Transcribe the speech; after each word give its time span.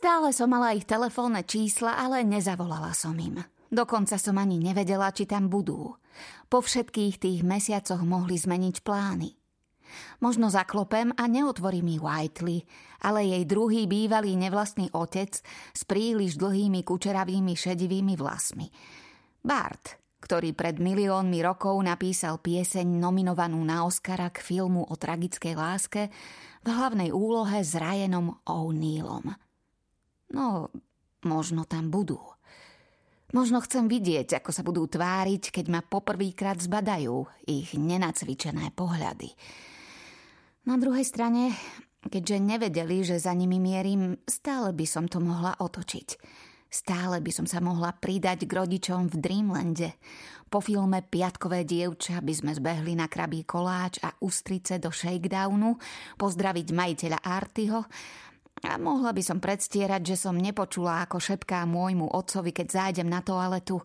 Stále 0.00 0.32
som 0.32 0.48
mala 0.48 0.72
ich 0.72 0.88
telefónne 0.88 1.44
čísla, 1.44 2.00
ale 2.00 2.24
nezavolala 2.24 2.96
som 2.96 3.12
im. 3.20 3.36
Dokonca 3.68 4.16
som 4.16 4.40
ani 4.40 4.56
nevedela, 4.56 5.12
či 5.12 5.28
tam 5.28 5.52
budú. 5.52 5.92
Po 6.48 6.64
všetkých 6.64 7.20
tých 7.20 7.44
mesiacoch 7.44 8.00
mohli 8.00 8.40
zmeniť 8.40 8.80
plány. 8.80 9.36
Možno 10.24 10.48
zaklopem 10.48 11.12
a 11.20 11.28
neotvorí 11.28 11.84
mi 11.84 12.00
Whiteley, 12.00 12.64
ale 13.04 13.28
jej 13.28 13.44
druhý 13.44 13.84
bývalý 13.84 14.40
nevlastný 14.40 14.88
otec 14.96 15.36
s 15.76 15.82
príliš 15.84 16.40
dlhými 16.40 16.80
kučeravými 16.80 17.52
šedivými 17.52 18.16
vlasmi. 18.16 18.72
Bart, 19.44 20.00
ktorý 20.24 20.56
pred 20.56 20.80
miliónmi 20.80 21.44
rokov 21.44 21.76
napísal 21.76 22.40
pieseň 22.40 22.88
nominovanú 22.88 23.60
na 23.68 23.84
Oscara 23.84 24.32
k 24.32 24.40
filmu 24.40 24.80
o 24.80 24.96
tragickej 24.96 25.52
láske 25.60 26.08
v 26.64 26.68
hlavnej 26.72 27.12
úlohe 27.12 27.60
s 27.60 27.76
Ryanom 27.76 28.40
O'Neillom. 28.48 29.49
No, 30.30 30.70
možno 31.26 31.66
tam 31.66 31.90
budú. 31.90 32.18
Možno 33.30 33.62
chcem 33.62 33.86
vidieť, 33.86 34.42
ako 34.42 34.50
sa 34.50 34.66
budú 34.66 34.90
tváriť, 34.90 35.54
keď 35.54 35.66
ma 35.70 35.80
poprvýkrát 35.86 36.58
zbadajú 36.58 37.30
ich 37.46 37.78
nenacvičené 37.78 38.74
pohľady. 38.74 39.30
Na 40.66 40.74
druhej 40.74 41.06
strane, 41.06 41.54
keďže 42.02 42.42
nevedeli, 42.42 43.06
že 43.06 43.22
za 43.22 43.30
nimi 43.30 43.62
mierim, 43.62 44.18
stále 44.26 44.74
by 44.74 44.86
som 44.86 45.06
to 45.06 45.22
mohla 45.22 45.54
otočiť– 45.58 46.08
Stále 46.70 47.18
by 47.18 47.34
som 47.34 47.50
sa 47.50 47.58
mohla 47.58 47.90
pridať 47.90 48.46
k 48.46 48.54
rodičom 48.54 49.10
v 49.10 49.18
Dreamlande. 49.18 49.98
Po 50.46 50.62
filme 50.62 51.02
Piatkové 51.02 51.66
dievča 51.66 52.22
by 52.22 52.30
sme 52.30 52.54
zbehli 52.54 52.94
na 52.94 53.10
krabí 53.10 53.42
koláč 53.42 53.98
a 54.06 54.14
ústrice 54.22 54.78
do 54.78 54.94
shakedownu, 54.94 55.74
pozdraviť 56.14 56.66
majiteľa 56.70 57.18
Artyho 57.26 57.82
a 58.60 58.76
mohla 58.76 59.16
by 59.16 59.22
som 59.24 59.40
predstierať, 59.40 60.14
že 60.14 60.16
som 60.20 60.36
nepočula, 60.36 61.08
ako 61.08 61.16
šepká 61.16 61.64
môjmu 61.64 62.12
otcovi, 62.12 62.52
keď 62.52 62.66
zájdem 62.68 63.08
na 63.08 63.24
toaletu. 63.24 63.80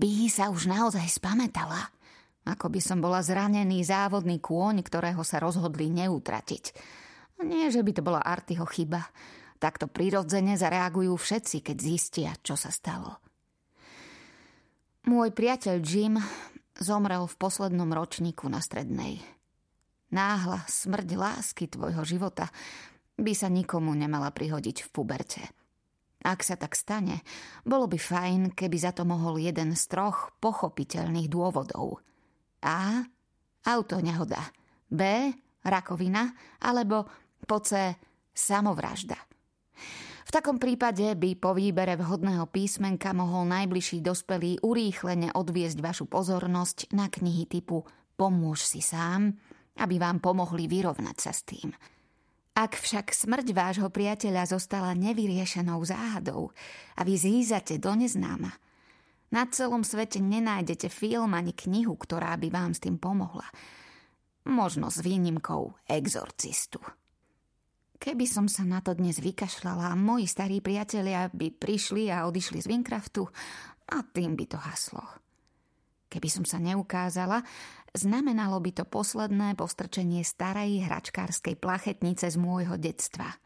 By 0.00 0.28
sa 0.32 0.48
už 0.48 0.72
naozaj 0.72 1.04
spametala. 1.20 1.92
Ako 2.48 2.72
by 2.72 2.80
som 2.80 3.04
bola 3.04 3.20
zranený 3.20 3.84
závodný 3.84 4.40
kôň, 4.40 4.80
ktorého 4.80 5.20
sa 5.20 5.36
rozhodli 5.36 5.92
neutratiť. 5.92 6.64
Nie, 7.44 7.68
že 7.68 7.84
by 7.84 7.92
to 7.92 8.00
bola 8.00 8.24
Artyho 8.24 8.64
chyba. 8.64 9.04
Takto 9.60 9.84
prirodzene 9.84 10.56
zareagujú 10.56 11.12
všetci, 11.20 11.60
keď 11.60 11.76
zistia, 11.76 12.30
čo 12.40 12.56
sa 12.56 12.72
stalo. 12.72 13.20
Môj 15.04 15.36
priateľ 15.36 15.76
Jim 15.84 16.16
zomrel 16.80 17.28
v 17.28 17.36
poslednom 17.36 17.92
ročníku 17.92 18.48
na 18.48 18.64
strednej. 18.64 19.20
Náhla 20.08 20.64
smrť 20.64 21.08
lásky 21.12 21.68
tvojho 21.68 22.00
života 22.08 22.48
by 23.20 23.32
sa 23.36 23.52
nikomu 23.52 23.92
nemala 23.92 24.32
prihodiť 24.32 24.88
v 24.88 24.88
puberte. 24.88 25.42
Ak 26.20 26.44
sa 26.44 26.56
tak 26.56 26.76
stane, 26.76 27.24
bolo 27.64 27.88
by 27.88 27.96
fajn, 27.96 28.40
keby 28.52 28.76
za 28.76 28.92
to 28.92 29.08
mohol 29.08 29.40
jeden 29.40 29.72
z 29.72 29.82
troch 29.88 30.36
pochopiteľných 30.40 31.32
dôvodov. 31.32 32.04
A. 32.60 33.08
Auto 33.64 33.96
nehoda. 34.04 34.40
B. 34.88 35.32
Rakovina. 35.64 36.28
Alebo 36.60 37.08
po 37.48 37.64
C. 37.64 37.96
Samovražda. 38.36 39.16
V 40.28 40.30
takom 40.30 40.60
prípade 40.60 41.16
by 41.16 41.30
po 41.40 41.56
výbere 41.56 41.96
vhodného 41.96 42.46
písmenka 42.52 43.10
mohol 43.16 43.48
najbližší 43.50 44.04
dospelý 44.04 44.60
urýchlene 44.62 45.32
odviesť 45.34 45.80
vašu 45.80 46.04
pozornosť 46.06 46.92
na 46.94 47.08
knihy 47.08 47.48
typu 47.48 47.82
Pomôž 48.20 48.68
si 48.68 48.84
sám, 48.84 49.32
aby 49.80 49.96
vám 49.96 50.20
pomohli 50.20 50.68
vyrovnať 50.68 51.16
sa 51.16 51.32
s 51.32 51.40
tým. 51.48 51.72
Ak 52.54 52.74
však 52.74 53.14
smrť 53.14 53.46
vášho 53.54 53.88
priateľa 53.88 54.50
zostala 54.50 54.90
nevyriešenou 54.98 55.78
záhadou 55.86 56.50
a 56.98 57.00
vy 57.06 57.14
zízate 57.14 57.78
do 57.78 57.94
neznáma, 57.94 58.50
na 59.30 59.46
celom 59.46 59.86
svete 59.86 60.18
nenájdete 60.18 60.90
film 60.90 61.38
ani 61.38 61.54
knihu, 61.54 61.94
ktorá 61.94 62.34
by 62.34 62.50
vám 62.50 62.74
s 62.74 62.82
tým 62.82 62.98
pomohla. 62.98 63.46
Možno 64.50 64.90
s 64.90 64.98
výnimkou 64.98 65.78
exorcistu. 65.86 66.82
Keby 68.00 68.26
som 68.26 68.50
sa 68.50 68.66
na 68.66 68.82
to 68.82 68.96
dnes 68.96 69.22
vykašľala, 69.22 69.94
moji 69.94 70.26
starí 70.26 70.58
priatelia 70.58 71.30
by 71.30 71.52
prišli 71.52 72.10
a 72.10 72.26
odišli 72.26 72.58
z 72.58 72.66
Winkraftu 72.66 73.28
a 73.92 74.02
tým 74.02 74.34
by 74.34 74.44
to 74.50 74.58
haslo. 74.58 75.04
Keby 76.10 76.26
som 76.26 76.42
sa 76.42 76.58
neukázala, 76.58 77.38
znamenalo 77.96 78.58
by 78.62 78.70
to 78.82 78.84
posledné 78.88 79.58
postrčenie 79.58 80.22
starej 80.22 80.86
hračkárskej 80.86 81.58
plachetnice 81.58 82.30
z 82.30 82.36
môjho 82.40 82.78
detstva. 82.80 83.36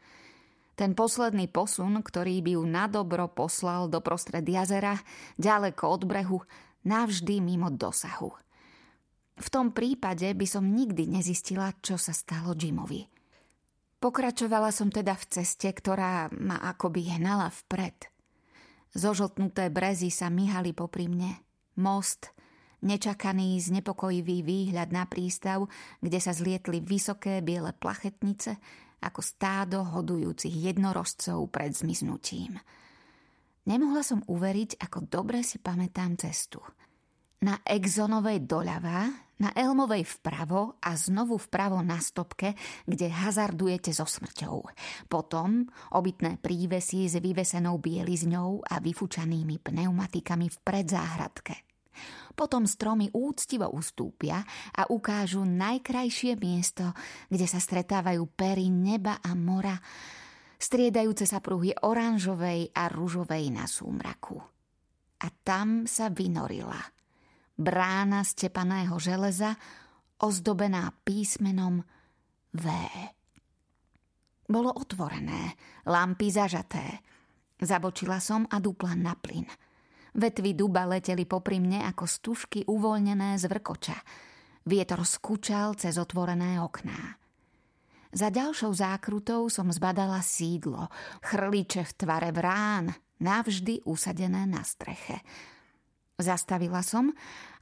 Ten 0.75 0.91
posledný 0.91 1.47
posun, 1.47 2.03
ktorý 2.03 2.43
by 2.43 2.51
ju 2.59 2.63
nadobro 2.67 3.31
poslal 3.31 3.87
do 3.87 4.03
prostred 4.03 4.43
jazera, 4.43 4.99
ďaleko 5.39 5.83
od 5.87 6.01
brehu, 6.03 6.39
navždy 6.83 7.39
mimo 7.39 7.71
dosahu. 7.71 8.35
V 9.35 9.47
tom 9.51 9.71
prípade 9.71 10.31
by 10.31 10.47
som 10.47 10.67
nikdy 10.67 11.07
nezistila, 11.07 11.71
čo 11.79 11.95
sa 11.95 12.11
stalo 12.11 12.51
Jimovi– 12.55 13.07
Pokračovala 14.05 14.69
som 14.69 14.93
teda 14.93 15.17
v 15.17 15.25
ceste, 15.33 15.65
ktorá 15.73 16.29
ma 16.37 16.61
akoby 16.61 17.17
hnala 17.17 17.49
vpred. 17.49 18.05
Zožltnuté 18.93 19.73
brezy 19.73 20.13
sa 20.13 20.29
myhali 20.29 20.77
popri 20.77 21.09
mne. 21.09 21.41
Most, 21.81 22.29
nečakaný, 22.85 23.57
znepokojivý 23.59 24.45
výhľad 24.45 24.93
na 24.93 25.09
prístav, 25.09 25.65
kde 25.99 26.21
sa 26.21 26.31
zlietli 26.31 26.79
vysoké 26.79 27.41
biele 27.41 27.73
plachetnice, 27.73 28.55
ako 29.01 29.21
stádo 29.25 29.81
hodujúcich 29.81 30.53
jednorožcov 30.53 31.49
pred 31.49 31.73
zmiznutím. 31.73 32.61
Nemohla 33.65 34.05
som 34.05 34.21
uveriť, 34.21 34.77
ako 34.77 35.09
dobre 35.09 35.41
si 35.41 35.57
pamätám 35.57 36.15
cestu. 36.21 36.61
Na 37.41 37.59
Exonovej 37.65 38.45
doľava 38.45 39.25
na 39.35 39.51
Elmovej 39.51 40.07
vpravo 40.07 40.79
a 40.79 40.95
znovu 40.95 41.35
vpravo 41.35 41.83
na 41.83 41.99
stopke, 41.99 42.55
kde 42.87 43.11
hazardujete 43.11 43.91
so 43.91 44.07
smrťou. 44.07 44.63
Potom 45.11 45.67
obytné 45.91 46.39
prívesy 46.39 47.11
s 47.11 47.19
vyvesenou 47.19 47.75
bielizňou 47.83 48.63
a 48.63 48.79
vyfučanými 48.79 49.59
pneumatikami 49.59 50.47
v 50.47 50.57
predzáhradke. 50.63 51.74
Potom 52.35 52.67
stromy 52.67 53.09
úctivo 53.15 53.71
ustúpia 53.71 54.43
a 54.75 54.91
ukážu 54.91 55.47
najkrajšie 55.47 56.35
miesto, 56.35 56.91
kde 57.31 57.47
sa 57.47 57.63
stretávajú 57.63 58.27
pery 58.35 58.67
neba 58.67 59.23
a 59.23 59.31
mora, 59.33 59.79
striedajúce 60.59 61.23
sa 61.23 61.39
pruhy 61.39 61.71
oranžovej 61.71 62.75
a 62.75 62.91
ružovej 62.91 63.55
na 63.55 63.65
súmraku. 63.65 64.37
A 65.23 65.27
tam 65.31 65.87
sa 65.87 66.11
vynorila– 66.11 66.79
brána 67.55 68.23
z 68.27 68.47
tepaného 68.47 68.99
železa, 68.99 69.55
ozdobená 70.19 70.91
písmenom 71.03 71.83
V. 72.55 72.65
Bolo 74.45 74.71
otvorené, 74.75 75.57
lampy 75.89 76.29
zažaté. 76.29 77.01
Zabočila 77.55 78.19
som 78.19 78.45
a 78.51 78.59
dupla 78.59 78.93
na 78.93 79.15
plyn. 79.15 79.47
Vetvy 80.15 80.55
duba 80.55 80.87
leteli 80.87 81.27
popri 81.27 81.59
mne 81.59 81.83
ako 81.91 82.07
stužky 82.07 82.63
uvoľnené 82.63 83.35
z 83.35 83.51
vrkoča. 83.51 83.99
Vietor 84.63 85.03
skúčal 85.03 85.75
cez 85.75 85.99
otvorené 85.99 86.63
okná. 86.63 87.19
Za 88.15 88.31
ďalšou 88.31 88.71
zákrutou 88.71 89.51
som 89.51 89.67
zbadala 89.67 90.23
sídlo, 90.23 90.87
chrliče 91.19 91.83
v 91.83 91.91
tvare 91.99 92.31
vrán, 92.31 92.95
navždy 93.19 93.83
usadené 93.83 94.47
na 94.47 94.63
streche. 94.63 95.19
Zastavila 96.15 96.79
som 96.79 97.11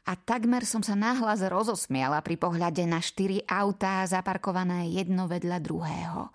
a 0.05 0.13
takmer 0.13 0.61
som 0.61 0.85
sa 0.85 0.93
nahlas 0.93 1.41
rozosmiala 1.41 2.21
pri 2.21 2.37
pohľade 2.37 2.85
na 2.85 3.01
štyri 3.01 3.41
autá 3.49 4.05
zaparkované 4.05 4.93
jedno 4.93 5.25
vedľa 5.25 5.57
druhého. 5.57 6.29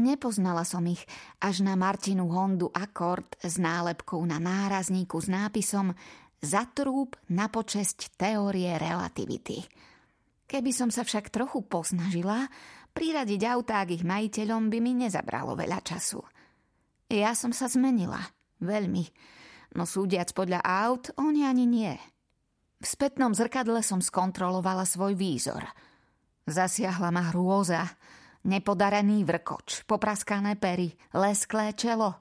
Nepoznala 0.00 0.64
som 0.64 0.86
ich 0.88 1.04
až 1.42 1.60
na 1.60 1.76
Martinu 1.76 2.30
Hondu 2.32 2.72
Accord 2.72 3.36
s 3.44 3.60
nálepkou 3.60 4.24
na 4.24 4.40
nárazníku 4.40 5.20
s 5.20 5.28
nápisom 5.28 5.92
Zatrúb 6.42 7.14
na 7.30 7.46
počesť 7.46 8.18
teórie 8.18 8.74
relativity. 8.80 9.62
Keby 10.48 10.72
som 10.74 10.90
sa 10.90 11.06
však 11.06 11.30
trochu 11.30 11.62
posnažila, 11.62 12.50
priradiť 12.96 13.40
autá 13.46 13.86
k 13.86 14.00
ich 14.00 14.04
majiteľom 14.04 14.66
by 14.72 14.78
mi 14.82 14.92
nezabralo 14.96 15.54
veľa 15.54 15.80
času. 15.86 16.18
Ja 17.12 17.36
som 17.38 17.54
sa 17.54 17.70
zmenila. 17.70 18.18
Veľmi 18.58 19.04
no 19.76 19.88
súdiac 19.88 20.32
podľa 20.36 20.60
aut, 20.64 21.12
oni 21.16 21.44
ani 21.48 21.64
nie. 21.64 21.92
V 22.82 22.86
spätnom 22.86 23.32
zrkadle 23.32 23.80
som 23.80 24.02
skontrolovala 24.02 24.84
svoj 24.84 25.14
výzor. 25.14 25.62
Zasiahla 26.44 27.14
ma 27.14 27.30
hrôza, 27.30 27.86
nepodarený 28.46 29.26
vrkoč, 29.26 29.86
popraskané 29.86 30.58
pery, 30.58 30.92
lesklé 31.14 31.74
čelo. 31.74 32.18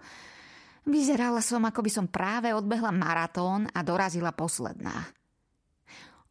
Vyzerala 0.86 1.40
som, 1.46 1.62
ako 1.66 1.82
by 1.86 1.92
som 1.94 2.08
práve 2.10 2.54
odbehla 2.54 2.90
maratón 2.90 3.70
a 3.70 3.86
dorazila 3.86 4.34
posledná. 4.34 5.10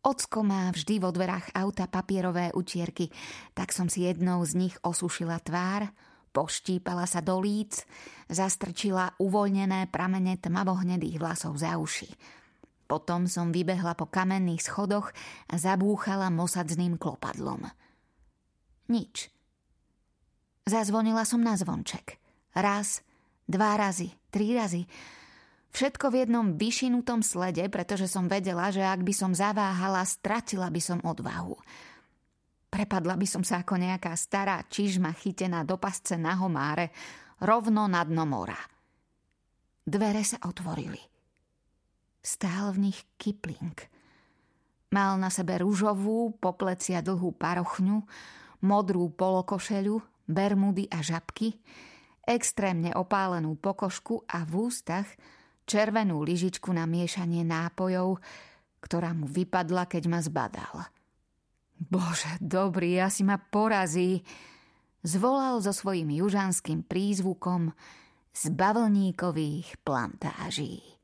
Ocko 0.00 0.40
má 0.40 0.72
vždy 0.72 0.96
vo 0.96 1.12
dverách 1.12 1.52
auta 1.52 1.84
papierové 1.84 2.50
utierky, 2.56 3.12
tak 3.52 3.68
som 3.70 3.86
si 3.86 4.08
jednou 4.08 4.40
z 4.48 4.56
nich 4.56 4.74
osušila 4.80 5.36
tvár, 5.44 5.92
Poštípala 6.30 7.10
sa 7.10 7.18
do 7.18 7.42
líc, 7.42 7.82
zastrčila 8.30 9.18
uvoľnené 9.18 9.90
pramene 9.90 10.38
tmavohnedých 10.38 11.18
vlasov 11.18 11.58
za 11.58 11.74
uši. 11.74 12.06
Potom 12.86 13.26
som 13.26 13.50
vybehla 13.50 13.98
po 13.98 14.06
kamenných 14.06 14.62
schodoch 14.62 15.10
a 15.50 15.54
zabúchala 15.58 16.30
mosadzným 16.30 17.02
klopadlom. 17.02 17.66
Nič. 18.90 19.30
Zazvonila 20.68 21.24
som 21.24 21.40
na 21.40 21.56
zvonček. 21.56 22.20
Raz, 22.56 23.00
dva 23.48 23.78
razy, 23.78 24.12
tri 24.28 24.52
razy. 24.54 24.84
Všetko 25.70 26.10
v 26.10 26.26
jednom 26.26 26.46
vyšinutom 26.58 27.22
slede, 27.22 27.62
pretože 27.70 28.10
som 28.10 28.26
vedela, 28.26 28.74
že 28.74 28.82
ak 28.82 29.06
by 29.06 29.14
som 29.14 29.30
zaváhala, 29.30 30.02
stratila 30.02 30.66
by 30.66 30.82
som 30.82 30.98
odvahu. 30.98 31.54
Prepadla 32.70 33.14
by 33.18 33.26
som 33.26 33.42
sa 33.42 33.62
ako 33.62 33.78
nejaká 33.78 34.14
stará 34.14 34.62
čižma 34.66 35.14
chytená 35.14 35.62
do 35.66 35.78
pasce 35.78 36.18
na 36.18 36.38
homáre, 36.38 36.90
rovno 37.42 37.86
na 37.86 38.02
dno 38.02 38.26
mora. 38.26 38.58
Dvere 39.86 40.22
sa 40.22 40.38
otvorili. 40.46 40.98
Stál 42.22 42.74
v 42.76 42.90
nich 42.90 42.98
Kipling. 43.18 43.74
Mal 44.90 45.18
na 45.22 45.30
sebe 45.30 45.58
rúžovú, 45.58 46.34
po 46.38 46.54
plecia 46.54 46.98
dlhú 46.98 47.30
parochňu, 47.34 48.02
modrú 48.66 49.06
polokošeľu, 49.14 50.09
bermudy 50.30 50.86
a 50.88 51.02
žabky, 51.02 51.58
extrémne 52.24 52.94
opálenú 52.94 53.58
pokožku 53.58 54.22
a 54.30 54.46
v 54.46 54.70
ústach 54.70 55.06
červenú 55.66 56.22
lyžičku 56.22 56.70
na 56.70 56.86
miešanie 56.86 57.42
nápojov, 57.42 58.22
ktorá 58.80 59.12
mu 59.12 59.26
vypadla, 59.28 59.86
keď 59.90 60.02
ma 60.06 60.20
zbadal. 60.22 60.76
Bože, 61.80 62.28
dobrý, 62.40 63.00
asi 63.00 63.24
ma 63.24 63.40
porazí, 63.40 64.20
zvolal 65.00 65.64
so 65.64 65.72
svojím 65.72 66.12
južanským 66.20 66.84
prízvukom 66.84 67.72
z 68.30 68.42
bavlníkových 68.52 69.80
plantáží. 69.80 70.99